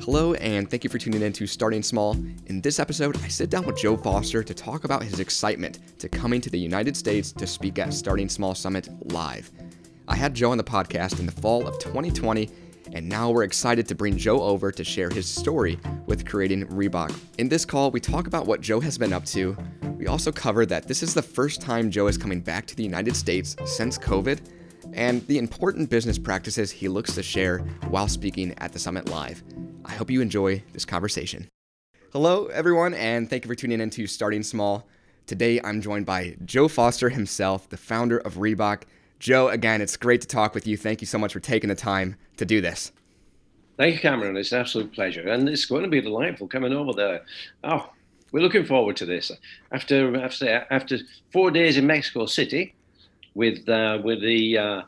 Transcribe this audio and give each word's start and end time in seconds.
Hello, 0.00 0.34
and 0.34 0.70
thank 0.70 0.84
you 0.84 0.90
for 0.90 0.98
tuning 0.98 1.22
in 1.22 1.32
to 1.32 1.46
Starting 1.46 1.82
Small. 1.82 2.12
In 2.46 2.60
this 2.60 2.78
episode, 2.78 3.16
I 3.22 3.28
sit 3.28 3.48
down 3.48 3.64
with 3.64 3.78
Joe 3.78 3.96
Foster 3.96 4.42
to 4.42 4.52
talk 4.52 4.84
about 4.84 5.02
his 5.02 5.20
excitement 5.20 5.78
to 5.98 6.08
coming 6.08 6.40
to 6.42 6.50
the 6.50 6.58
United 6.58 6.96
States 6.96 7.32
to 7.32 7.46
speak 7.46 7.78
at 7.78 7.94
Starting 7.94 8.28
Small 8.28 8.54
Summit 8.54 8.88
live. 9.12 9.50
I 10.06 10.16
had 10.16 10.34
Joe 10.34 10.50
on 10.50 10.58
the 10.58 10.64
podcast 10.64 11.20
in 11.20 11.26
the 11.26 11.32
fall 11.32 11.66
of 11.66 11.78
2020, 11.78 12.50
and 12.92 13.08
now 13.08 13.30
we're 13.30 13.44
excited 13.44 13.88
to 13.88 13.94
bring 13.94 14.16
Joe 14.18 14.42
over 14.42 14.70
to 14.72 14.84
share 14.84 15.10
his 15.10 15.26
story 15.26 15.78
with 16.06 16.26
creating 16.26 16.66
Reebok. 16.66 17.18
In 17.38 17.48
this 17.48 17.64
call, 17.64 17.90
we 17.90 18.00
talk 18.00 18.26
about 18.26 18.46
what 18.46 18.60
Joe 18.60 18.80
has 18.80 18.98
been 18.98 19.12
up 19.12 19.24
to. 19.26 19.56
We 19.96 20.06
also 20.06 20.32
cover 20.32 20.66
that 20.66 20.86
this 20.86 21.02
is 21.02 21.14
the 21.14 21.22
first 21.22 21.62
time 21.62 21.90
Joe 21.90 22.08
is 22.08 22.18
coming 22.18 22.40
back 22.40 22.66
to 22.66 22.76
the 22.76 22.82
United 22.82 23.16
States 23.16 23.56
since 23.64 23.96
COVID 23.96 24.40
and 24.92 25.26
the 25.26 25.38
important 25.38 25.90
business 25.90 26.18
practices 26.18 26.70
he 26.70 26.88
looks 26.88 27.14
to 27.14 27.22
share 27.22 27.58
while 27.88 28.08
speaking 28.08 28.54
at 28.58 28.72
the 28.72 28.78
Summit 28.78 29.08
Live. 29.08 29.42
I 29.84 29.92
hope 29.92 30.10
you 30.10 30.20
enjoy 30.20 30.62
this 30.72 30.84
conversation. 30.84 31.48
Hello, 32.12 32.46
everyone, 32.46 32.94
and 32.94 33.28
thank 33.28 33.44
you 33.44 33.48
for 33.48 33.54
tuning 33.54 33.80
in 33.80 33.90
to 33.90 34.06
Starting 34.06 34.42
Small. 34.42 34.86
Today, 35.26 35.60
I'm 35.62 35.80
joined 35.80 36.06
by 36.06 36.36
Joe 36.44 36.68
Foster 36.68 37.10
himself, 37.10 37.68
the 37.68 37.76
founder 37.76 38.18
of 38.18 38.34
Reebok. 38.34 38.82
Joe, 39.18 39.48
again, 39.48 39.82
it's 39.82 39.96
great 39.96 40.20
to 40.22 40.26
talk 40.26 40.54
with 40.54 40.66
you. 40.66 40.76
Thank 40.76 41.00
you 41.00 41.06
so 41.06 41.18
much 41.18 41.32
for 41.32 41.40
taking 41.40 41.68
the 41.68 41.74
time 41.74 42.16
to 42.36 42.44
do 42.44 42.60
this. 42.60 42.92
Thank 43.76 43.94
you, 43.94 44.00
Cameron. 44.00 44.36
It's 44.36 44.52
an 44.52 44.60
absolute 44.60 44.92
pleasure. 44.92 45.28
And 45.28 45.48
it's 45.48 45.66
going 45.66 45.82
to 45.82 45.88
be 45.88 46.00
delightful 46.00 46.46
coming 46.46 46.72
over 46.72 46.92
there. 46.92 47.22
Oh, 47.64 47.90
we're 48.32 48.40
looking 48.42 48.64
forward 48.64 48.96
to 48.98 49.06
this. 49.06 49.32
After 49.72 50.16
after, 50.16 50.66
after 50.70 50.98
four 51.32 51.50
days 51.50 51.76
in 51.76 51.86
Mexico 51.86 52.26
City, 52.26 52.74
with 53.34 53.68
uh, 53.68 53.98
with 54.02 54.22
the 54.22 54.58
uh, 54.58 54.82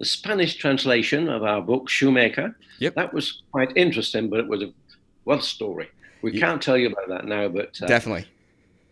the 0.00 0.06
Spanish 0.06 0.56
translation 0.56 1.28
of 1.28 1.44
our 1.44 1.62
book 1.62 1.88
Shoemaker. 1.88 2.56
Yep. 2.80 2.94
That 2.96 3.14
was 3.14 3.42
quite 3.52 3.70
interesting, 3.76 4.28
but 4.28 4.40
it 4.40 4.48
was 4.48 4.62
a 4.62 4.72
a 5.28 5.40
story. 5.40 5.88
We 6.22 6.32
yep. 6.32 6.40
can't 6.40 6.60
tell 6.60 6.76
you 6.76 6.88
about 6.88 7.08
that 7.08 7.24
now, 7.24 7.46
but 7.46 7.80
uh, 7.80 7.86
definitely, 7.86 8.26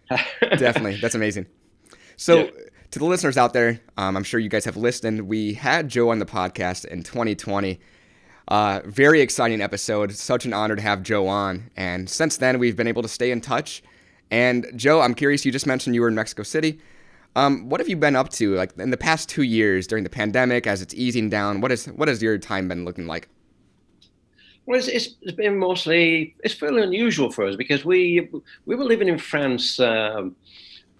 definitely, 0.41 1.01
that's 1.01 1.17
amazing. 1.17 1.47
So. 2.17 2.45
Yeah. 2.45 2.51
To 2.93 2.99
the 2.99 3.05
listeners 3.05 3.37
out 3.37 3.53
there, 3.53 3.83
um, 3.99 4.17
I'm 4.17 4.25
sure 4.25 4.41
you 4.41 4.49
guys 4.49 4.65
have 4.65 4.79
listened. 4.79 5.29
We 5.29 5.53
had 5.53 5.91
Joe 5.91 6.09
on 6.09 6.21
the 6.21 6.25
podcast 6.25 6.87
in 6.87 7.03
2020. 7.03 7.79
Uh, 8.49 8.81
very 8.87 9.21
exciting 9.21 9.61
episode. 9.61 10.11
Such 10.15 10.47
an 10.47 10.55
honor 10.55 10.75
to 10.75 10.81
have 10.81 11.03
Joe 11.03 11.27
on. 11.29 11.71
And 11.77 12.09
since 12.09 12.39
then, 12.39 12.59
we've 12.59 12.77
been 12.77 12.87
able 12.87 13.03
to 13.03 13.09
stay 13.09 13.31
in 13.31 13.43
touch. 13.43 13.83
And 14.31 14.67
Joe, 14.75 15.03
I'm 15.03 15.13
curious, 15.13 15.45
you 15.45 15.53
just 15.53 15.67
mentioned 15.67 15.95
you 15.95 16.01
were 16.01 16.09
in 16.09 16.15
Mexico 16.15 16.45
City. 16.45 16.81
Um, 17.37 17.69
what 17.69 17.81
have 17.81 17.89
you 17.89 17.97
been 17.97 18.17
up 18.17 18.31
to, 18.31 18.55
like 18.55 18.77
in 18.79 18.91
the 18.91 18.97
past 18.97 19.29
two 19.29 19.43
years 19.43 19.87
during 19.87 20.05
the 20.05 20.11
pandemic, 20.11 20.67
as 20.67 20.83
it's 20.83 20.95
easing 20.95 21.31
down? 21.31 21.61
What 21.61 21.71
is 21.71 21.87
what 21.87 22.09
has 22.09 22.23
your 22.23 22.39
time 22.39 22.69
been 22.69 22.85
looking 22.85 23.07
like? 23.07 23.29
Well, 24.67 24.79
it's, 24.79 24.89
it's 24.89 25.33
been 25.33 25.59
mostly 25.59 26.35
it's 26.45 26.53
fairly 26.53 26.83
unusual 26.83 27.31
for 27.31 27.47
us 27.47 27.57
because 27.57 27.85
we 27.85 28.29
we 28.67 28.75
were 28.75 28.85
living 28.85 29.09
in 29.09 29.19
France 29.19 29.81
um, 29.81 30.37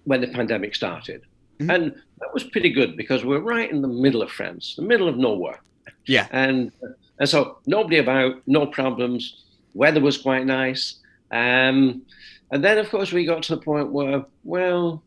when 0.05 0.21
the 0.21 0.27
pandemic 0.27 0.73
started, 0.73 1.21
mm-hmm. 1.59 1.69
and 1.69 1.91
that 2.19 2.33
was 2.33 2.43
pretty 2.43 2.71
good 2.71 2.97
because 2.97 3.23
we're 3.23 3.41
right 3.41 3.69
in 3.69 3.81
the 3.81 3.87
middle 3.87 4.21
of 4.21 4.31
France, 4.31 4.75
the 4.75 4.81
middle 4.81 5.07
of 5.07 5.17
nowhere. 5.17 5.61
Yeah, 6.05 6.27
and 6.31 6.71
and 7.19 7.29
so 7.29 7.59
nobody 7.67 7.97
about, 7.97 8.41
no 8.47 8.65
problems. 8.65 9.43
Weather 9.75 10.01
was 10.01 10.17
quite 10.17 10.47
nice, 10.47 10.95
um, 11.29 12.01
and 12.49 12.63
then 12.63 12.79
of 12.79 12.89
course 12.89 13.11
we 13.11 13.23
got 13.25 13.43
to 13.43 13.55
the 13.55 13.61
point 13.61 13.91
where 13.91 14.25
well 14.43 15.03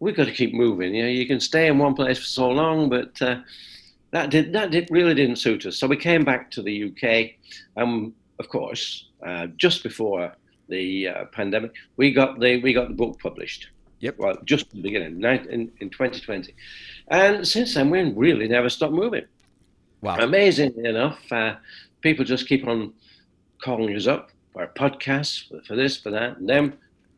we've 0.00 0.16
got 0.16 0.26
to 0.26 0.32
keep 0.32 0.54
moving. 0.54 0.94
You 0.94 1.04
know, 1.04 1.08
you 1.08 1.26
can 1.26 1.40
stay 1.40 1.66
in 1.66 1.78
one 1.78 1.94
place 1.94 2.18
for 2.18 2.24
so 2.24 2.50
long, 2.50 2.88
but 2.88 3.20
uh, 3.22 3.40
that 4.10 4.30
did 4.30 4.52
that 4.52 4.70
did, 4.70 4.88
really 4.90 5.14
didn't 5.14 5.36
suit 5.36 5.66
us. 5.66 5.76
So 5.76 5.86
we 5.86 5.96
came 5.96 6.24
back 6.24 6.50
to 6.52 6.62
the 6.62 6.84
UK, 6.84 7.32
and 7.76 8.12
of 8.38 8.48
course, 8.48 9.08
uh, 9.24 9.46
just 9.56 9.82
before 9.82 10.32
the 10.68 11.08
uh, 11.08 11.24
pandemic, 11.26 11.72
we 11.96 12.12
got 12.12 12.38
the 12.40 12.60
we 12.62 12.72
got 12.72 12.88
the 12.88 12.94
book 12.94 13.18
published. 13.20 13.68
Yep. 14.00 14.18
Well, 14.18 14.36
just 14.44 14.70
the 14.70 14.82
beginning, 14.82 15.22
in, 15.24 15.72
in 15.80 15.88
2020, 15.88 16.54
and 17.08 17.48
since 17.48 17.72
then 17.72 17.88
we've 17.88 18.14
really 18.14 18.46
never 18.46 18.68
stopped 18.68 18.92
moving. 18.92 19.24
Wow. 20.02 20.16
Amazingly 20.18 20.84
enough, 20.84 21.18
uh, 21.32 21.54
people 22.02 22.24
just 22.24 22.46
keep 22.46 22.66
on 22.68 22.92
calling 23.64 23.96
us 23.96 24.06
up 24.06 24.30
for 24.52 24.66
podcasts, 24.76 25.48
for, 25.48 25.62
for 25.62 25.76
this, 25.76 25.96
for 25.96 26.10
that, 26.10 26.36
and 26.36 26.46
then 26.46 26.74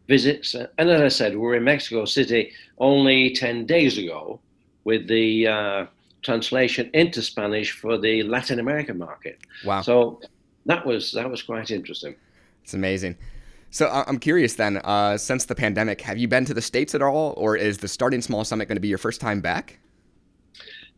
visits. 0.08 0.54
And 0.54 0.90
as 0.90 1.00
I 1.00 1.08
said, 1.08 1.32
we 1.32 1.38
were 1.38 1.54
in 1.54 1.64
Mexico 1.64 2.04
City 2.04 2.52
only 2.78 3.34
10 3.34 3.66
days 3.66 3.98
ago 3.98 4.40
with 4.84 5.06
the 5.06 5.46
uh, 5.46 5.86
translation 6.22 6.90
into 6.94 7.22
Spanish 7.22 7.72
for 7.72 7.98
the 7.98 8.22
Latin 8.22 8.58
American 8.58 8.98
market. 8.98 9.38
Wow. 9.64 9.82
So 9.82 10.20
that 10.66 10.84
was 10.84 11.12
that 11.12 11.30
was 11.30 11.42
quite 11.42 11.70
interesting. 11.70 12.16
It's 12.64 12.74
amazing. 12.74 13.16
So 13.70 13.88
I'm 14.06 14.18
curious 14.18 14.54
then, 14.54 14.78
uh, 14.78 15.18
since 15.18 15.44
the 15.44 15.54
pandemic, 15.54 16.00
have 16.00 16.16
you 16.16 16.26
been 16.26 16.46
to 16.46 16.54
the 16.54 16.62
States 16.62 16.94
at 16.94 17.02
all, 17.02 17.34
or 17.36 17.54
is 17.54 17.76
the 17.76 17.88
Starting 17.88 18.22
Small 18.22 18.42
Summit 18.42 18.66
going 18.66 18.76
to 18.76 18.80
be 18.80 18.88
your 18.88 18.98
first 18.98 19.20
time 19.20 19.42
back? 19.42 19.78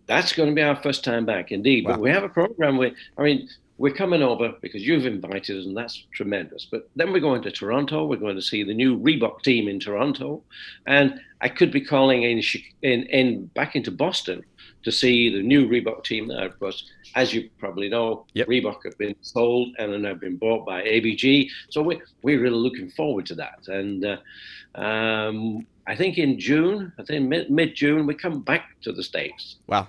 That's 0.06 0.32
going 0.32 0.48
to 0.48 0.54
be 0.54 0.62
our 0.62 0.77
first 0.77 1.03
time 1.03 1.27
back, 1.27 1.50
indeed. 1.50 1.84
Wow. 1.84 1.92
But 1.92 2.00
we 2.00 2.10
have 2.10 2.22
a 2.22 2.28
program 2.28 2.77
with, 2.77 2.94
I 3.19 3.22
mean, 3.22 3.48
we're 3.80 3.94
coming 3.94 4.22
over 4.22 4.52
because 4.60 4.86
you've 4.86 5.06
invited 5.06 5.58
us, 5.58 5.64
and 5.64 5.74
that's 5.74 6.04
tremendous. 6.12 6.66
But 6.70 6.91
then 6.96 7.12
we're 7.12 7.20
going 7.20 7.41
to 7.41 7.50
Toronto. 7.50 8.04
We're 8.04 8.16
going 8.16 8.36
to 8.36 8.42
see 8.42 8.62
the 8.62 8.74
new 8.74 8.98
Reebok 8.98 9.41
team 9.42 9.68
in 9.68 9.80
Toronto, 9.80 10.42
and 10.86 11.18
I 11.41 11.48
could 11.48 11.72
be 11.72 11.80
calling 11.80 12.22
in 12.22 12.42
in, 12.82 13.04
in 13.04 13.46
back 13.46 13.74
into 13.74 13.91
Boston 13.91 14.44
to 14.82 14.92
see 14.92 15.34
the 15.34 15.42
new 15.42 15.66
Reebok 15.66 16.04
team 16.04 16.28
there. 16.28 16.44
Of 16.44 16.58
course, 16.58 16.91
as 17.14 17.32
you 17.32 17.48
probably 17.58 17.88
know, 17.88 18.26
yep. 18.34 18.48
Reebok 18.48 18.84
have 18.84 18.98
been 18.98 19.16
sold 19.22 19.70
and 19.78 19.94
then 19.94 20.04
have 20.04 20.20
been 20.20 20.36
bought 20.36 20.66
by 20.66 20.82
ABG. 20.82 21.48
So 21.70 21.80
we, 21.80 22.02
we're 22.22 22.41
really 22.41 22.58
looking 22.58 22.91
forward 22.91 23.24
to 23.26 23.34
that. 23.36 23.66
And 23.68 24.04
uh, 24.04 24.78
um, 24.78 25.66
I 25.86 25.97
think 25.97 26.18
in 26.18 26.38
June, 26.38 26.92
I 26.98 27.02
think 27.02 27.26
mid, 27.26 27.50
mid 27.50 27.74
June, 27.74 28.06
we 28.06 28.14
come 28.14 28.42
back 28.42 28.78
to 28.82 28.92
the 28.92 29.02
States. 29.02 29.56
Wow. 29.66 29.88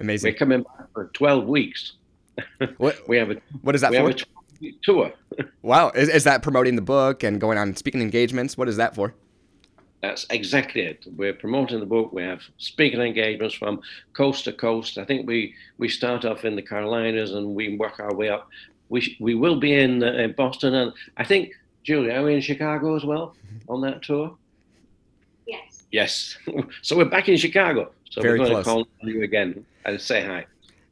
Amazing. 0.00 0.32
We're 0.32 0.38
coming 0.38 0.62
back 0.62 0.92
for 0.92 1.06
12 1.14 1.46
weeks. 1.46 1.95
What 2.78 3.08
we 3.08 3.16
have 3.16 3.30
a 3.30 3.36
what 3.62 3.74
is 3.74 3.80
that 3.80 3.90
we 3.90 3.98
for? 3.98 4.08
Have 4.08 4.16
a 4.62 4.72
tour. 4.82 5.12
wow, 5.62 5.90
is, 5.90 6.08
is 6.08 6.24
that 6.24 6.42
promoting 6.42 6.76
the 6.76 6.82
book 6.82 7.22
and 7.22 7.40
going 7.40 7.58
on 7.58 7.76
speaking 7.76 8.00
engagements? 8.00 8.56
What 8.56 8.68
is 8.68 8.76
that 8.76 8.94
for? 8.94 9.14
That's 10.02 10.26
exactly 10.30 10.82
it. 10.82 11.06
We're 11.16 11.32
promoting 11.32 11.80
the 11.80 11.86
book. 11.86 12.12
We 12.12 12.22
have 12.22 12.42
speaking 12.58 13.00
engagements 13.00 13.54
from 13.54 13.80
coast 14.12 14.44
to 14.44 14.52
coast. 14.52 14.98
I 14.98 15.04
think 15.04 15.26
we 15.26 15.54
we 15.78 15.88
start 15.88 16.24
off 16.24 16.44
in 16.44 16.56
the 16.56 16.62
Carolinas 16.62 17.32
and 17.32 17.54
we 17.54 17.76
work 17.76 18.00
our 18.00 18.14
way 18.14 18.28
up. 18.28 18.48
We 18.88 19.16
we 19.20 19.34
will 19.34 19.58
be 19.58 19.74
in, 19.74 20.02
uh, 20.02 20.12
in 20.12 20.32
Boston 20.32 20.74
and 20.74 20.92
I 21.16 21.24
think 21.24 21.52
Julia, 21.82 22.14
are 22.14 22.24
we 22.24 22.34
in 22.34 22.40
Chicago 22.40 22.96
as 22.96 23.04
well 23.04 23.34
on 23.68 23.80
that 23.82 24.02
tour? 24.02 24.36
Yes. 25.46 25.86
Yes. 25.92 26.38
so 26.82 26.96
we're 26.96 27.04
back 27.04 27.28
in 27.28 27.36
Chicago. 27.36 27.92
So 28.10 28.20
Very 28.20 28.38
we're 28.38 28.46
going 28.46 28.62
close. 28.62 28.84
to 28.84 28.84
call 29.00 29.10
you 29.10 29.22
again 29.22 29.64
and 29.84 30.00
say 30.00 30.24
hi. 30.24 30.46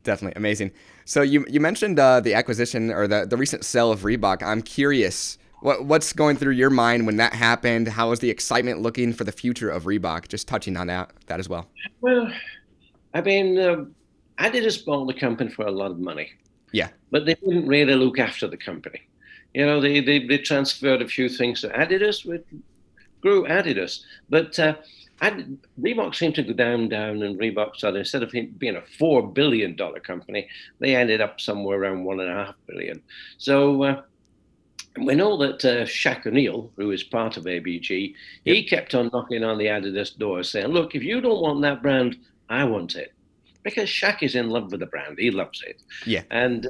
Definitely 0.05 0.37
amazing. 0.37 0.71
So 1.07 1.23
you 1.23 1.45
you 1.49 1.61
mentioned 1.61 1.99
uh, 1.99 2.21
the 2.21 2.35
acquisition 2.35 2.91
or 2.91 3.09
the, 3.09 3.27
the 3.27 3.37
recent 3.37 3.65
sale 3.65 3.91
of 3.91 4.03
Reebok. 4.03 4.43
I'm 4.43 4.63
curious 4.63 5.39
what 5.61 5.87
what's 5.87 6.13
going 6.13 6.37
through 6.37 6.53
your 6.53 6.71
mind 6.71 7.07
when 7.07 7.17
that 7.17 7.33
happened. 7.33 7.89
How 7.89 8.13
is 8.13 8.21
the 8.21 8.29
excitement 8.29 8.81
looking 8.81 9.15
for 9.15 9.25
the 9.25 9.33
future 9.33 9.71
of 9.71 9.85
Reebok? 9.85 10.29
Just 10.29 10.47
touching 10.47 10.77
on 10.77 10.89
that 10.89 11.11
that 11.27 11.41
as 11.41 11.49
well. 11.49 11.69
Well, 12.03 12.31
I 13.15 13.23
mean, 13.23 13.59
uh, 13.59 13.87
Adidas 14.39 14.85
bought 14.85 15.07
the 15.07 15.15
company 15.15 15.51
for 15.51 15.67
a 15.67 15.73
lot 15.73 15.91
of 15.91 15.99
money. 15.99 16.31
Yeah. 16.73 16.89
But 17.11 17.25
they 17.25 17.35
didn't 17.35 17.67
really 17.67 17.95
look 17.95 18.19
after 18.19 18.47
the 18.47 18.59
company. 18.59 19.01
You 19.55 19.65
know, 19.65 19.81
they 19.81 20.01
they, 20.01 20.27
they 20.27 20.39
transferred 20.39 21.01
a 21.01 21.09
few 21.09 21.31
things 21.31 21.63
to 21.63 21.69
Adidas, 21.71 22.27
which 22.27 22.45
grew 23.23 23.47
Adidas, 23.47 24.03
but. 24.29 24.59
Uh, 24.59 24.75
and 25.21 25.59
Reebok 25.81 26.15
seemed 26.15 26.35
to 26.37 26.43
go 26.43 26.53
down, 26.53 26.89
down, 26.89 27.23
and 27.23 27.39
Reebok 27.39 27.77
started 27.77 27.99
instead 27.99 28.23
of 28.23 28.33
being 28.59 28.77
a 28.77 28.83
four 28.99 29.27
billion 29.27 29.77
dollar 29.77 30.01
company, 30.01 30.49
they 30.81 30.97
ended 30.97 31.21
up 31.21 31.41
somewhere 31.41 31.79
around 31.81 32.05
one 32.05 32.21
and 32.21 32.31
a 32.31 32.35
half 32.35 32.55
billion. 32.67 33.01
So 33.39 33.83
uh, 33.83 34.03
we 35.00 35.15
know 35.15 35.37
that 35.38 35.65
uh, 35.65 35.85
Shaq 35.85 36.27
O'Neal, 36.27 36.73
who 36.77 36.91
is 36.91 37.03
part 37.03 37.37
of 37.37 37.44
ABG, 37.44 38.15
yep. 38.44 38.56
he 38.56 38.65
kept 38.65 38.94
on 38.94 39.11
knocking 39.12 39.44
on 39.44 39.59
the 39.59 39.67
Adidas 39.67 40.17
door, 40.17 40.43
saying, 40.43 40.69
"Look, 40.69 40.94
if 40.94 41.03
you 41.03 41.21
don't 41.21 41.43
want 41.43 41.62
that 41.62 41.83
brand, 41.83 42.17
I 42.49 42.65
want 42.65 42.97
it," 42.97 43.12
because 43.62 43.88
Shaq 43.88 44.23
is 44.23 44.35
in 44.35 44.50
love 44.50 44.73
with 44.73 44.81
the 44.81 44.87
brand; 44.87 45.19
he 45.19 45.31
loves 45.31 45.62
it. 45.67 45.83
Yeah, 46.06 46.23
and. 46.31 46.69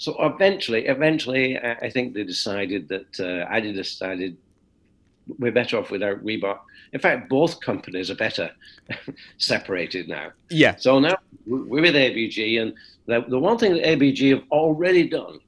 So 0.00 0.14
eventually, 0.24 0.86
eventually, 0.86 1.58
I 1.58 1.90
think 1.90 2.14
they 2.14 2.22
decided 2.22 2.86
that 2.86 3.18
uh, 3.18 3.52
Adidas 3.52 3.74
decided 3.74 4.36
we're 5.38 5.52
better 5.52 5.78
off 5.78 5.90
without 5.90 6.24
Reebok. 6.24 6.58
In 6.92 7.00
fact, 7.00 7.28
both 7.28 7.60
companies 7.60 8.10
are 8.10 8.14
better 8.14 8.50
separated 9.38 10.08
now. 10.08 10.30
Yeah. 10.50 10.76
So 10.76 10.98
now 10.98 11.16
we're 11.46 11.82
with 11.82 11.94
ABG, 11.94 12.60
and 12.60 12.74
the, 13.06 13.24
the 13.28 13.38
one 13.38 13.58
thing 13.58 13.74
that 13.74 13.84
ABG 13.84 14.30
have 14.30 14.44
already 14.50 15.08
done, 15.08 15.40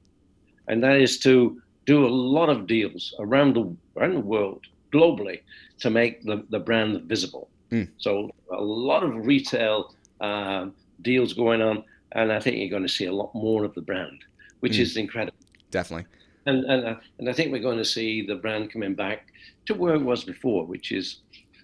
and 0.67 0.83
that 0.83 0.97
is 0.97 1.19
to 1.19 1.61
do 1.85 2.05
a 2.05 2.09
lot 2.09 2.49
of 2.49 2.67
deals 2.67 3.13
around 3.19 3.55
the 3.55 3.75
around 3.97 4.13
the 4.13 4.21
world, 4.21 4.65
globally, 4.93 5.41
to 5.79 5.89
make 5.89 6.23
the, 6.23 6.45
the 6.49 6.59
brand 6.59 7.01
visible. 7.03 7.49
Mm. 7.71 7.89
So 7.97 8.29
a 8.51 8.61
lot 8.61 9.03
of 9.03 9.25
retail 9.25 9.95
uh, 10.19 10.67
deals 11.01 11.33
going 11.33 11.61
on, 11.61 11.83
and 12.13 12.31
I 12.31 12.39
think 12.39 12.57
you're 12.57 12.69
going 12.69 12.83
to 12.83 12.89
see 12.89 13.05
a 13.05 13.13
lot 13.13 13.33
more 13.33 13.63
of 13.63 13.73
the 13.73 13.81
brand, 13.81 14.19
which 14.59 14.73
mm. 14.73 14.81
is 14.81 14.97
incredible. 14.97 15.37
definitely. 15.71 16.05
And 16.45 16.65
and 16.65 16.85
uh, 16.85 16.95
and 17.19 17.29
I 17.29 17.33
think 17.33 17.51
we're 17.51 17.61
going 17.61 17.77
to 17.77 17.85
see 17.85 18.25
the 18.25 18.35
brand 18.35 18.71
coming 18.71 18.95
back 18.95 19.27
to 19.65 19.73
where 19.73 19.95
it 19.95 20.01
was 20.01 20.23
before, 20.23 20.65
which 20.65 20.91
is, 20.91 21.17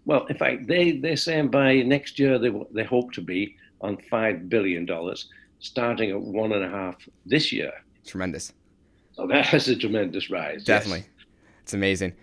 well, 0.05 0.25
in 0.27 0.37
fact, 0.37 0.67
they 0.67 0.91
they're 0.91 1.17
saying 1.17 1.49
by 1.49 1.81
next 1.81 2.19
year 2.19 2.37
they 2.37 2.51
they 2.71 2.83
hope 2.83 3.11
to 3.13 3.21
be 3.21 3.55
on 3.81 3.97
five 4.09 4.49
billion 4.49 4.85
dollars, 4.85 5.29
starting 5.59 6.11
at 6.11 6.21
one 6.21 6.51
and 6.51 6.63
a 6.63 6.69
half 6.69 6.95
this 7.25 7.51
year. 7.51 7.71
Tremendous. 8.05 8.53
So 9.13 9.27
that 9.27 9.53
is 9.53 9.67
a 9.67 9.75
tremendous 9.75 10.29
rise. 10.29 10.63
Definitely, 10.63 10.99
yes. 10.99 11.25
it's 11.63 11.73
amazing. 11.73 12.13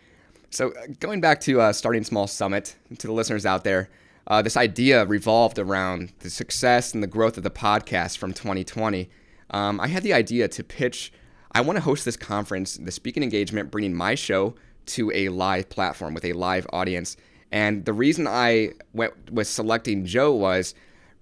So 0.50 0.70
uh, 0.70 0.86
going 1.00 1.20
back 1.20 1.40
to 1.42 1.60
uh, 1.60 1.72
starting 1.72 2.04
small 2.04 2.28
summit 2.28 2.76
to 2.98 3.06
the 3.08 3.12
listeners 3.12 3.44
out 3.44 3.64
there, 3.64 3.90
uh, 4.28 4.40
this 4.40 4.56
idea 4.56 5.04
revolved 5.04 5.58
around 5.58 6.12
the 6.20 6.30
success 6.30 6.94
and 6.94 7.02
the 7.02 7.08
growth 7.08 7.36
of 7.36 7.42
the 7.42 7.50
podcast 7.50 8.18
from 8.18 8.32
2020. 8.32 9.10
Um, 9.50 9.80
I 9.80 9.88
had 9.88 10.02
the 10.02 10.12
idea 10.12 10.48
to 10.48 10.64
pitch. 10.64 11.12
I 11.54 11.60
want 11.60 11.76
to 11.76 11.82
host 11.82 12.04
this 12.04 12.16
conference, 12.16 12.76
the 12.76 12.90
speaking 12.90 13.22
engagement, 13.22 13.70
bringing 13.70 13.94
my 13.94 14.16
show 14.16 14.54
to 14.86 15.10
a 15.14 15.28
live 15.28 15.68
platform 15.68 16.12
with 16.12 16.24
a 16.24 16.32
live 16.32 16.66
audience. 16.72 17.16
And 17.52 17.84
the 17.84 17.92
reason 17.92 18.26
I 18.26 18.70
went 18.92 19.30
was 19.32 19.48
selecting 19.48 20.04
Joe 20.04 20.32
was 20.34 20.74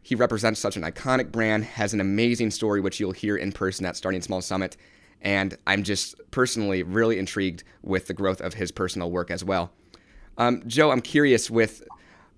he 0.03 0.15
represents 0.15 0.59
such 0.59 0.77
an 0.77 0.83
iconic 0.83 1.31
brand, 1.31 1.65
has 1.65 1.93
an 1.93 2.01
amazing 2.01 2.51
story, 2.51 2.81
which 2.81 2.99
you'll 2.99 3.13
hear 3.13 3.37
in 3.37 3.53
person 3.53 3.85
at 3.85 3.97
Starting 3.97 4.23
Small 4.23 4.41
Summit. 4.41 4.77
And 5.21 5.57
I'm 5.67 5.83
just 5.83 6.15
personally 6.31 6.83
really 6.83 7.19
intrigued 7.19 7.63
with 7.83 8.07
the 8.07 8.15
growth 8.15 8.41
of 8.41 8.55
his 8.55 8.73
personal 8.73 9.11
work 9.11 9.31
as 9.31 9.45
well. 9.45 9.71
Um, 10.39 10.63
Joe, 10.67 10.91
I'm 10.91 11.03
curious 11.03 11.51
with 11.51 11.87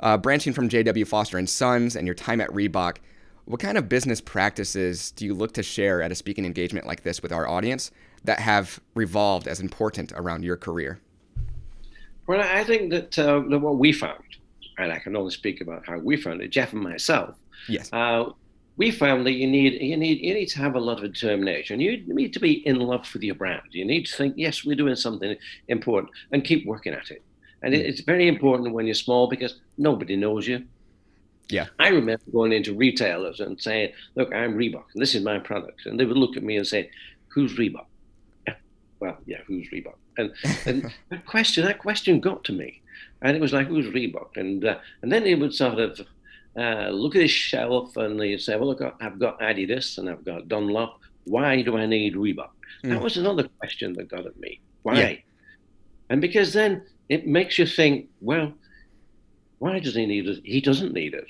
uh, 0.01 0.19
branching 0.19 0.53
from 0.53 0.69
J.W. 0.69 1.05
Foster 1.05 1.39
and 1.39 1.49
Sons 1.49 1.95
and 1.97 2.07
your 2.07 2.15
time 2.15 2.41
at 2.41 2.51
Reebok, 2.51 2.97
what 3.47 3.61
kind 3.61 3.77
of 3.77 3.89
business 3.89 4.21
practices 4.21 5.11
do 5.13 5.25
you 5.25 5.35
look 5.35 5.53
to 5.53 5.63
share 5.63 6.03
at 6.03 6.11
a 6.11 6.15
speaking 6.15 6.47
engagement 6.47 6.87
like 6.87 7.03
this 7.03 7.23
with 7.23 7.33
our 7.33 7.47
audience 7.47 7.91
that 8.25 8.41
have 8.41 8.81
revolved 8.95 9.47
as 9.47 9.61
important 9.61 10.13
around 10.13 10.45
your 10.45 10.57
career? 10.57 10.99
Well, 12.27 12.41
I 12.41 12.65
think 12.65 12.91
that, 12.91 13.19
uh, 13.19 13.41
that 13.51 13.59
what 13.59 13.77
we 13.77 13.93
found, 13.93 14.23
and 14.79 14.91
I 14.91 14.99
can 14.99 15.15
only 15.15 15.31
speak 15.31 15.61
about 15.61 15.87
how 15.87 15.99
we 15.99 16.17
found 16.17 16.41
it, 16.41 16.49
Jeff 16.49 16.73
and 16.73 16.83
myself. 16.83 17.37
Yes. 17.69 17.91
Uh, 17.93 18.31
we 18.77 18.91
found 18.91 19.25
that 19.27 19.33
you 19.33 19.47
need 19.47 19.81
you 19.81 19.97
need 19.97 20.19
you 20.21 20.35
need 20.35 20.47
to 20.47 20.59
have 20.59 20.75
a 20.75 20.81
lot 20.81 21.05
of 21.05 21.13
determination. 21.13 21.79
You 21.79 22.03
need 22.09 22.33
to 22.33 22.41
be 22.41 22.67
in 22.67 22.81
love 22.81 23.09
with 23.13 23.23
your 23.23 23.37
brand. 23.37 23.63
You 23.71 23.85
need 23.85 24.07
to 24.07 24.17
think, 24.17 24.35
yes, 24.37 24.65
we're 24.65 24.75
doing 24.75 24.97
something 24.97 25.37
important, 25.69 26.13
and 26.33 26.43
keep 26.43 26.67
working 26.67 26.93
at 26.93 27.11
it. 27.11 27.23
And 27.63 27.73
mm. 27.73 27.79
it's 27.79 28.01
very 28.01 28.27
important 28.27 28.75
when 28.75 28.87
you're 28.87 28.95
small 28.95 29.29
because 29.29 29.61
nobody 29.79 30.17
knows 30.17 30.49
you. 30.49 30.65
Yeah. 31.49 31.67
I 31.79 31.89
remember 31.89 32.23
going 32.33 32.53
into 32.53 32.75
retailers 32.75 33.41
and 33.41 33.61
saying, 33.61 33.93
"Look, 34.15 34.33
I'm 34.35 34.57
Reebok, 34.57 34.85
and 34.95 35.03
this 35.03 35.15
is 35.15 35.23
my 35.23 35.39
product," 35.39 35.87
and 35.87 35.99
they 35.99 36.05
would 36.05 36.17
look 36.17 36.37
at 36.37 36.43
me 36.43 36.57
and 36.57 36.67
say, 36.67 36.91
"Who's 37.29 37.57
Reebok?" 37.57 37.87
Yeah, 38.47 38.55
well, 39.01 39.19
yeah, 39.27 39.39
who's 39.47 39.69
Reebok? 39.71 39.97
And 40.17 40.33
and 40.67 40.91
that 41.11 41.27
question 41.27 41.65
that 41.65 41.79
question 41.79 42.21
got 42.21 42.45
to 42.45 42.53
me, 42.53 42.81
and 43.23 43.37
it 43.37 43.41
was 43.41 43.53
like, 43.53 43.67
"Who's 43.67 43.87
Reebok?" 43.87 44.37
And 44.37 44.65
uh, 44.65 44.79
and 45.03 45.13
then 45.13 45.25
they 45.25 45.35
would 45.35 45.55
sort 45.55 45.79
of 45.79 46.01
uh, 46.57 46.89
look 46.91 47.17
at 47.17 47.19
this 47.19 47.31
shelf 47.31 47.97
and 47.97 48.21
you 48.21 48.39
say, 48.39 48.57
well, 48.57 48.69
look, 48.69 48.81
I've 49.01 49.19
got 49.19 49.41
Adidas 49.41 49.99
and 49.99 50.09
I've 50.09 50.25
got 50.25 50.49
Dunlop. 50.49 51.01
Why 51.25 51.63
do 51.63 51.77
I 51.77 51.87
need 51.87 52.15
Reebok? 52.15 52.51
Mm. 52.85 52.91
That 52.91 53.03
was 53.03 53.17
another 53.17 53.49
question 53.59 53.93
that 53.95 54.09
got 54.09 54.27
at 54.27 54.39
me. 54.39 54.61
Why? 54.83 55.01
Yeah. 55.01 55.17
And 56.11 56.21
because 56.21 56.53
then 56.53 56.87
it 57.09 57.27
makes 57.27 57.59
you 57.59 57.67
think, 57.67 58.09
well, 58.21 58.53
why 59.65 59.79
does 59.79 59.95
he 59.95 60.05
need 60.05 60.29
it? 60.29 60.43
He 60.45 60.61
doesn't 60.61 60.93
need 60.93 61.15
it. 61.15 61.27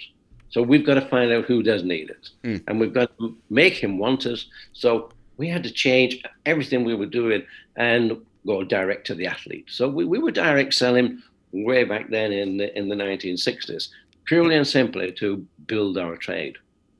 So 0.51 0.61
we've 0.61 0.85
got 0.85 0.95
to 0.95 1.07
find 1.09 1.31
out 1.31 1.45
who 1.45 1.63
does 1.63 1.85
need 1.85 2.11
it. 2.11 2.31
Mm. 2.43 2.65
And 2.67 2.81
we've 2.81 2.93
got 2.93 3.17
to 3.19 3.37
make 3.49 3.75
him 3.75 3.97
want 3.97 4.27
us. 4.27 4.47
So 4.73 5.11
we 5.37 5.49
had 5.49 5.63
to 5.63 5.71
change 5.71 6.21
everything 6.45 6.83
we 6.83 6.97
were 6.97 7.07
doing 7.07 7.45
and 7.77 8.21
go 8.45 8.65
direct 8.65 9.07
to 9.07 9.15
the 9.15 9.29
athlete. 9.29 9.67
So 9.69 9.89
we, 9.89 10.05
we 10.05 10.19
were 10.19 10.33
direct 10.33 10.75
selling 10.75 11.23
way 11.53 11.85
back 11.85 12.11
then 12.11 12.33
in 12.33 12.57
the, 12.57 12.77
in 12.77 12.89
the 12.89 12.97
1960s 12.97 13.91
purely 14.25 14.57
and 14.57 14.67
simply 14.67 15.13
to 15.13 15.47
build 15.67 15.97
our 15.97 16.17
trade. 16.17 16.57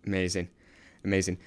Amazing, 0.07 0.49
amazing. 1.05 1.39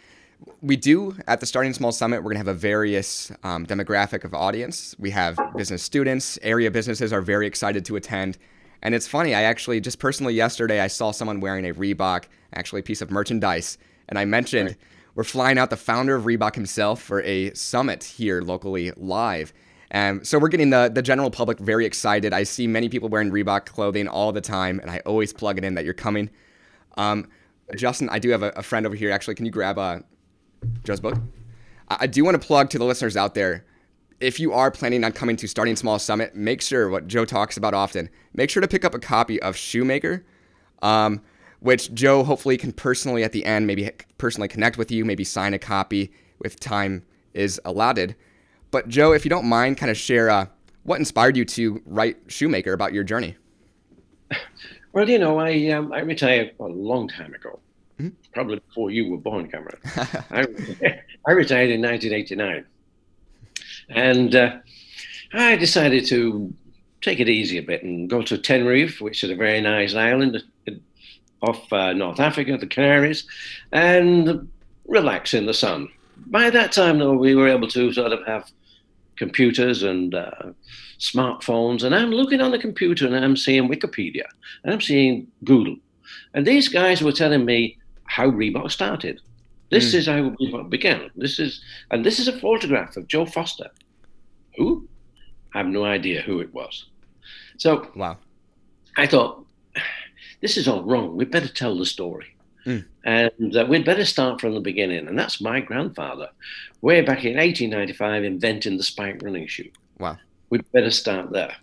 We 0.62 0.76
do 0.76 1.16
at 1.28 1.40
the 1.40 1.46
Starting 1.46 1.74
Small 1.74 1.94
Summit. 1.94 2.18
We're 2.18 2.34
going 2.34 2.44
to 2.44 2.50
have 2.50 2.56
a 2.56 2.60
various 2.60 3.32
um, 3.44 3.66
demographic 3.66 4.26
of 4.26 4.34
audience. 4.34 4.96
We 5.00 5.12
have 5.12 5.40
business 5.56 5.82
students, 5.82 6.38
area 6.42 6.70
businesses 6.70 7.14
are 7.14 7.22
very 7.22 7.48
excited 7.48 7.86
to 7.86 7.96
attend. 7.96 8.38
And 8.82 8.94
it's 8.94 9.08
funny, 9.08 9.34
I 9.34 9.44
actually 9.44 9.82
just 9.82 10.00
personally 10.00 10.34
yesterday 10.34 10.80
I 10.80 10.88
saw 10.88 11.12
someone 11.12 11.40
wearing 11.40 11.66
a 11.66 11.74
Reebok, 11.74 12.26
actually 12.54 12.82
a 12.82 12.84
piece 12.84 13.02
of 13.02 13.12
merchandise, 13.12 13.78
and 14.10 14.18
I 14.20 14.26
mentioned 14.26 14.70
right. 14.70 14.78
we're 15.16 15.24
flying 15.24 15.58
out 15.58 15.70
the 15.70 15.78
founder 15.78 16.16
of 16.16 16.24
Reebok 16.24 16.56
himself 16.56 17.02
for 17.02 17.22
a 17.24 17.54
summit 17.54 18.04
here 18.04 18.42
locally 18.42 18.92
live. 18.96 19.54
Um, 19.92 20.24
so 20.24 20.38
we're 20.38 20.50
getting 20.50 20.70
the, 20.70 20.92
the 20.94 21.02
general 21.02 21.32
public 21.32 21.60
very 21.60 21.86
excited. 21.86 22.34
I 22.34 22.44
see 22.44 22.68
many 22.68 22.90
people 22.90 23.10
wearing 23.10 23.32
Reebok 23.32 23.66
clothing 23.66 24.08
all 24.08 24.32
the 24.32 24.42
time, 24.42 24.80
and 24.80 24.92
I 24.92 25.00
always 25.06 25.32
plug 25.34 25.58
it 25.58 25.64
in 25.64 25.76
that 25.76 25.86
you're 25.86 25.94
coming. 25.94 26.30
Um, 26.98 27.30
Justin, 27.76 28.10
I 28.10 28.20
do 28.20 28.30
have 28.30 28.44
a, 28.44 28.50
a, 28.50 28.64
friend 28.64 28.86
over 28.86 28.96
here. 28.96 29.12
Actually, 29.12 29.36
can 29.36 29.46
you 29.46 29.52
grab 29.52 29.78
uh, 29.78 30.00
Joe's 30.84 31.00
book? 31.00 31.16
I, 31.90 31.98
I 32.02 32.08
do 32.08 32.24
want 32.26 32.40
to 32.40 32.46
plug 32.46 32.70
to 32.72 32.80
the 32.80 32.86
listeners 32.86 33.16
out 33.16 33.34
there. 33.34 33.66
If 34.20 34.40
you 34.40 34.52
are 34.54 34.72
planning 34.72 35.04
on 35.04 35.12
coming 35.12 35.36
to 35.38 35.48
Starting 35.48 35.76
Small 35.76 36.00
Summit, 36.00 36.36
make 36.36 36.62
sure 36.62 36.90
what 36.90 37.08
Joe 37.08 37.24
talks 37.24 37.56
about 37.56 37.74
often. 37.74 38.10
Make 38.34 38.50
sure 38.50 38.62
to 38.62 38.68
pick 38.68 38.84
up 38.84 38.96
a 38.96 39.00
copy 39.00 39.40
of 39.42 39.56
Shoemaker, 39.56 40.26
um, 40.82 41.22
which 41.60 41.94
Joe 41.94 42.24
hopefully 42.24 42.58
can 42.58 42.72
personally 42.72 43.24
at 43.24 43.32
the 43.32 43.46
end 43.46 43.68
maybe 43.68 43.92
personally 44.18 44.48
connect 44.48 44.78
with 44.78 44.92
you, 44.92 45.06
maybe 45.06 45.24
sign 45.24 45.54
a 45.54 45.60
copy 45.60 46.12
if 46.44 46.60
time 46.60 47.04
is 47.34 47.62
allotted. 47.64 48.16
But 48.72 48.88
Joe, 48.88 49.12
if 49.14 49.24
you 49.24 49.30
don't 49.30 49.46
mind, 49.46 49.78
kind 49.78 49.92
of 49.92 49.98
share 49.98 50.30
uh, 50.30 50.48
what 50.84 51.00
inspired 51.00 51.38
you 51.38 51.46
to 51.46 51.82
write 51.86 52.18
Shoemaker 52.28 52.74
about 52.74 52.94
your 52.94 53.04
journey. 53.04 53.36
Well, 54.94 55.08
you 55.08 55.20
know, 55.20 55.38
I 55.38 55.70
um, 55.70 55.94
I 55.94 56.00
retired 56.00 56.54
a 56.60 56.64
long 56.64 57.08
time 57.08 57.32
ago, 57.32 57.60
mm-hmm. 58.00 58.16
probably 58.34 58.58
before 58.68 58.90
you 58.90 59.12
were 59.12 59.18
born, 59.18 59.48
Cameron. 59.48 59.78
I, 60.32 60.48
I 61.28 61.32
retired 61.34 61.70
in 61.70 61.84
1989, 61.84 62.66
and 63.90 64.36
uh, 64.36 64.58
I 65.34 65.56
decided 65.56 66.06
to 66.08 66.54
take 67.02 67.20
it 67.20 67.30
easy 67.30 67.58
a 67.58 67.64
bit 67.64 67.84
and 67.84 68.10
go 68.10 68.22
to 68.22 68.38
Tenerife, 68.38 69.02
which 69.02 69.24
is 69.24 69.30
a 69.30 69.36
very 69.36 69.62
nice 69.62 69.96
island 69.96 70.44
off 71.42 71.72
uh, 71.72 71.94
North 71.94 72.20
Africa, 72.20 72.58
the 72.58 72.68
Canaries, 72.68 73.26
and 73.72 74.50
relax 74.88 75.34
in 75.34 75.46
the 75.46 75.54
sun. 75.54 75.88
By 76.28 76.50
that 76.50 76.72
time, 76.72 76.98
though, 77.00 77.14
we 77.14 77.36
were 77.36 77.48
able 77.48 77.68
to 77.70 77.94
sort 77.94 78.12
of 78.12 78.26
have 78.26 78.50
computers 79.18 79.84
and 79.84 80.16
uh, 80.16 80.32
smartphones, 81.00 81.84
and 81.84 81.94
I'm 81.94 82.12
looking 82.12 82.42
on 82.42 82.52
the 82.52 82.60
computer 82.60 83.06
and 83.06 83.16
I'm 83.16 83.38
seeing 83.38 83.70
Wikipedia 83.70 84.26
and 84.64 84.74
I'm 84.74 84.82
seeing 84.82 85.28
Google. 85.44 85.76
And 86.34 86.46
these 86.46 86.68
guys 86.68 87.02
were 87.02 87.12
telling 87.12 87.46
me 87.46 87.78
how 88.06 88.30
Reebok 88.30 88.72
started. 88.72 89.22
This 89.70 89.92
mm. 89.92 89.96
is 89.96 90.08
how 90.08 90.30
Reebok 90.42 90.70
began. 90.70 91.10
This 91.16 91.40
is, 91.40 91.62
and 91.92 92.06
this 92.06 92.20
is 92.20 92.28
a 92.28 92.40
photograph 92.40 92.98
of 92.98 93.08
Joe 93.08 93.26
Foster. 93.26 93.70
Who? 94.58 94.88
I 95.54 95.60
have 95.60 95.68
no 95.68 95.86
idea 95.86 96.22
who 96.22 96.40
it 96.40 96.54
was. 96.54 96.86
So, 97.58 97.90
wow. 97.96 98.18
I 98.98 99.08
thought, 99.08 99.46
this 100.42 100.58
is 100.58 100.68
all 100.68 100.84
wrong. 100.84 101.16
We 101.16 101.26
better 101.26 101.48
tell 101.48 101.78
the 101.78 101.86
story. 101.86 102.28
Mm. 102.66 102.86
And 103.06 103.56
uh, 103.56 103.66
we'd 103.68 103.86
better 103.86 104.06
start 104.06 104.42
from 104.42 104.54
the 104.54 104.60
beginning. 104.60 105.08
And 105.08 105.18
that's 105.18 105.40
my 105.40 105.62
grandfather, 105.62 106.30
way 106.82 107.02
back 107.02 107.24
in 107.24 107.38
1895, 107.38 108.24
inventing 108.24 108.78
the 108.78 108.84
spike 108.84 109.22
running 109.24 109.48
shoe. 109.48 109.72
Wow. 110.00 110.18
We'd 110.50 110.70
better 110.72 110.92
start 110.92 111.32
there. 111.32 111.56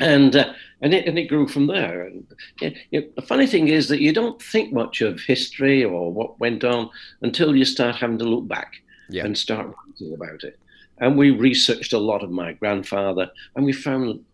And, 0.00 0.36
uh, 0.36 0.52
and, 0.80 0.94
it, 0.94 1.06
and 1.06 1.18
it 1.18 1.28
grew 1.28 1.48
from 1.48 1.66
there. 1.66 2.04
And 2.04 2.26
it, 2.60 2.76
it, 2.92 3.16
the 3.16 3.22
funny 3.22 3.48
thing 3.48 3.68
is 3.68 3.88
that 3.88 4.00
you 4.00 4.12
don't 4.12 4.40
think 4.40 4.72
much 4.72 5.00
of 5.00 5.20
history 5.20 5.84
or 5.84 6.12
what 6.12 6.38
went 6.38 6.62
on 6.62 6.90
until 7.22 7.56
you 7.56 7.64
start 7.64 7.96
having 7.96 8.18
to 8.18 8.24
look 8.24 8.46
back 8.46 8.74
yeah. 9.08 9.24
and 9.24 9.36
start 9.36 9.66
writing 9.66 10.14
about 10.14 10.44
it. 10.44 10.58
And 11.00 11.16
we 11.16 11.30
researched 11.30 11.92
a 11.92 11.98
lot 11.98 12.22
of 12.22 12.30
my 12.30 12.52
grandfather, 12.52 13.30
and 13.54 13.64
we 13.64 13.72
found, 13.72 14.24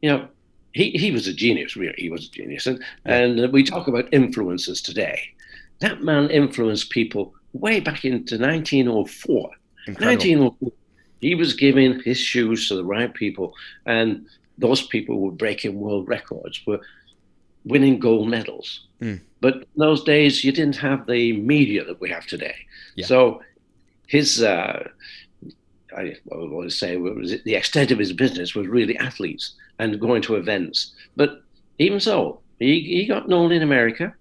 you 0.00 0.10
know, 0.10 0.28
he, 0.72 0.90
he 0.90 1.10
was 1.10 1.26
a 1.26 1.32
genius, 1.32 1.76
really. 1.76 1.94
He 1.98 2.10
was 2.10 2.26
a 2.26 2.30
genius. 2.30 2.66
And, 2.66 2.82
yeah. 3.04 3.18
and 3.18 3.40
uh, 3.40 3.48
we 3.50 3.64
talk 3.64 3.88
about 3.88 4.12
influences 4.12 4.80
today. 4.80 5.20
That 5.80 6.02
man 6.02 6.30
influenced 6.30 6.90
people 6.90 7.34
way 7.52 7.80
back 7.80 8.04
into 8.04 8.38
1904. 8.38 9.50
Incredible. 9.86 10.54
1904. 10.56 10.72
He 11.20 11.34
was 11.34 11.54
giving 11.54 12.00
his 12.00 12.18
shoes 12.18 12.68
to 12.68 12.76
the 12.76 12.84
right 12.84 13.12
people, 13.12 13.54
and 13.86 14.26
those 14.58 14.86
people 14.86 15.20
were 15.20 15.32
breaking 15.32 15.78
world 15.78 16.08
records, 16.08 16.60
were 16.66 16.80
winning 17.64 17.98
gold 17.98 18.28
medals. 18.28 18.86
Mm. 19.00 19.20
But 19.40 19.56
in 19.56 19.66
those 19.76 20.02
days, 20.04 20.44
you 20.44 20.52
didn't 20.52 20.76
have 20.76 21.06
the 21.06 21.32
media 21.40 21.84
that 21.84 22.00
we 22.00 22.08
have 22.10 22.26
today. 22.26 22.54
Yeah. 22.94 23.06
So 23.06 23.42
his, 24.06 24.42
uh, 24.42 24.88
I 25.96 26.16
to 26.24 26.70
say, 26.70 26.96
was 26.96 27.42
the 27.44 27.54
extent 27.54 27.90
of 27.90 27.98
his 27.98 28.12
business 28.12 28.54
was 28.54 28.66
really 28.66 28.96
athletes 28.98 29.54
and 29.78 30.00
going 30.00 30.22
to 30.22 30.36
events. 30.36 30.92
But 31.16 31.42
even 31.78 32.00
so, 32.00 32.40
he, 32.58 32.80
he 32.80 33.06
got 33.06 33.28
known 33.28 33.52
in 33.52 33.62
America, 33.62 34.14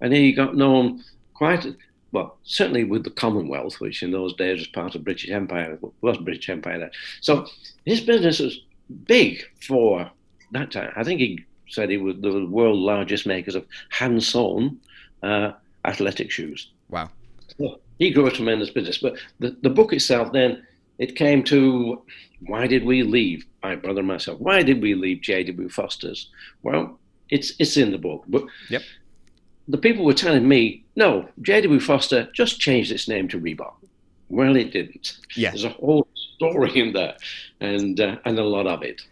and 0.00 0.12
he 0.12 0.32
got 0.32 0.56
known 0.56 1.02
quite 1.34 1.66
well, 2.14 2.38
certainly 2.44 2.84
with 2.84 3.02
the 3.02 3.10
Commonwealth, 3.10 3.80
which 3.80 4.02
in 4.02 4.12
those 4.12 4.34
days 4.34 4.60
was 4.60 4.68
part 4.68 4.94
of 4.94 5.02
British 5.02 5.30
Empire, 5.30 5.78
was 6.00 6.16
British 6.18 6.48
Empire 6.48 6.78
then. 6.78 6.90
So 7.20 7.46
his 7.84 8.00
business 8.00 8.38
was 8.38 8.60
big 9.06 9.42
for 9.66 10.08
that 10.52 10.70
time. 10.70 10.92
I 10.94 11.02
think 11.02 11.20
he 11.20 11.44
said 11.68 11.90
he 11.90 11.96
was 11.96 12.14
the 12.20 12.46
world's 12.46 12.78
largest 12.78 13.26
makers 13.26 13.56
of 13.56 13.66
hand 13.88 14.22
sewn 14.22 14.78
uh, 15.24 15.52
athletic 15.84 16.30
shoes. 16.30 16.70
Wow. 16.88 17.10
So 17.58 17.80
he 17.98 18.12
grew 18.12 18.26
a 18.26 18.30
tremendous 18.30 18.70
business. 18.70 18.98
But 18.98 19.16
the, 19.40 19.56
the 19.62 19.70
book 19.70 19.92
itself, 19.92 20.32
then, 20.32 20.64
it 20.98 21.16
came 21.16 21.42
to 21.44 22.02
why 22.46 22.66
did 22.66 22.84
we 22.84 23.02
leave, 23.02 23.46
my 23.62 23.74
brother 23.74 24.00
and 24.00 24.08
myself? 24.08 24.40
Why 24.40 24.62
did 24.62 24.82
we 24.82 24.94
leave 24.94 25.22
J.W. 25.22 25.68
Foster's? 25.68 26.30
Well, 26.62 26.98
it's 27.30 27.52
it's 27.58 27.76
in 27.76 27.90
the 27.90 27.98
book. 27.98 28.24
But 28.28 28.44
yep. 28.68 28.82
the 29.68 29.78
people 29.78 30.04
were 30.04 30.14
telling 30.14 30.46
me, 30.46 30.84
no, 30.96 31.28
J.W. 31.42 31.80
Foster 31.80 32.28
just 32.32 32.60
changed 32.60 32.92
its 32.92 33.08
name 33.08 33.28
to 33.28 33.40
Reebok. 33.40 33.74
Well, 34.28 34.56
it 34.56 34.72
didn't. 34.72 35.18
Yeah. 35.36 35.50
There's 35.50 35.64
a 35.64 35.70
whole 35.70 36.06
story 36.36 36.78
in 36.78 36.92
there, 36.92 37.16
and 37.60 37.98
uh, 38.00 38.16
and 38.24 38.38
a 38.38 38.44
lot 38.44 38.66
of 38.66 38.82
it. 38.82 39.02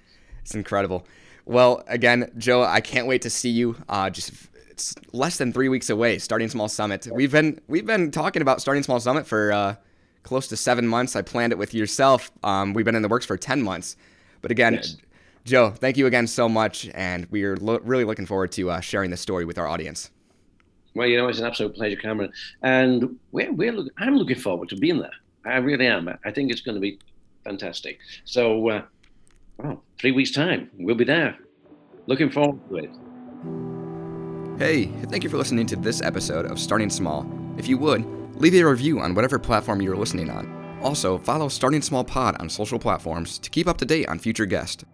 It's 0.42 0.54
incredible. 0.54 1.06
Well, 1.44 1.82
again, 1.86 2.30
Joe, 2.38 2.62
I 2.62 2.80
can't 2.80 3.06
wait 3.06 3.22
to 3.22 3.30
see 3.30 3.50
you. 3.50 3.76
Uh, 3.88 4.10
just 4.10 4.32
it's 4.70 4.94
less 5.12 5.38
than 5.38 5.52
three 5.52 5.68
weeks 5.68 5.90
away. 5.90 6.18
Starting 6.18 6.48
Small 6.48 6.68
Summit. 6.68 7.08
We've 7.10 7.32
been 7.32 7.60
we've 7.68 7.86
been 7.86 8.10
talking 8.10 8.42
about 8.42 8.60
Starting 8.60 8.82
Small 8.82 9.00
Summit 9.00 9.26
for 9.26 9.52
uh, 9.52 9.76
close 10.22 10.48
to 10.48 10.56
seven 10.56 10.86
months. 10.86 11.16
I 11.16 11.22
planned 11.22 11.52
it 11.52 11.58
with 11.58 11.74
yourself. 11.74 12.30
Um, 12.42 12.72
we've 12.74 12.84
been 12.84 12.94
in 12.94 13.02
the 13.02 13.08
works 13.08 13.26
for 13.26 13.36
ten 13.36 13.62
months. 13.62 13.96
But 14.40 14.50
again, 14.50 14.74
yes. 14.74 14.96
Joe, 15.44 15.70
thank 15.70 15.96
you 15.96 16.06
again 16.06 16.26
so 16.26 16.48
much, 16.48 16.88
and 16.94 17.26
we 17.30 17.42
are 17.44 17.56
lo- 17.56 17.80
really 17.82 18.04
looking 18.04 18.26
forward 18.26 18.52
to 18.52 18.70
uh, 18.70 18.80
sharing 18.80 19.10
this 19.10 19.20
story 19.20 19.44
with 19.44 19.58
our 19.58 19.66
audience. 19.68 20.10
Well, 20.94 21.08
you 21.08 21.16
know, 21.16 21.26
it's 21.28 21.38
an 21.38 21.46
absolute 21.46 21.74
pleasure, 21.74 21.96
Cameron, 21.96 22.32
and 22.62 23.18
we're, 23.32 23.50
we're 23.52 23.72
look- 23.72 23.92
I'm 23.98 24.16
looking 24.16 24.38
forward 24.38 24.68
to 24.68 24.76
being 24.76 24.98
there. 24.98 25.10
I 25.44 25.56
really 25.56 25.86
am. 25.86 26.08
I 26.24 26.30
think 26.30 26.52
it's 26.52 26.60
going 26.60 26.74
to 26.76 26.80
be 26.80 26.98
fantastic. 27.44 27.98
So, 28.24 28.68
uh, 28.68 28.82
well, 29.58 29.82
three 29.98 30.12
weeks' 30.12 30.30
time, 30.30 30.70
we'll 30.78 30.94
be 30.94 31.04
there. 31.04 31.36
Looking 32.06 32.30
forward 32.30 32.60
to 32.68 32.76
it. 32.76 32.90
Hey, 34.58 34.86
thank 35.06 35.24
you 35.24 35.30
for 35.30 35.38
listening 35.38 35.66
to 35.68 35.76
this 35.76 36.00
episode 36.02 36.46
of 36.46 36.58
Starting 36.60 36.90
Small. 36.90 37.26
If 37.58 37.68
you 37.68 37.78
would, 37.78 38.04
leave 38.34 38.54
a 38.54 38.62
review 38.62 39.00
on 39.00 39.14
whatever 39.14 39.38
platform 39.38 39.80
you're 39.82 39.96
listening 39.96 40.30
on. 40.30 40.78
Also, 40.82 41.18
follow 41.18 41.48
Starting 41.48 41.82
Small 41.82 42.04
Pod 42.04 42.36
on 42.40 42.48
social 42.48 42.78
platforms 42.78 43.38
to 43.38 43.50
keep 43.50 43.68
up 43.68 43.78
to 43.78 43.84
date 43.84 44.08
on 44.08 44.18
future 44.18 44.46
guests. 44.46 44.84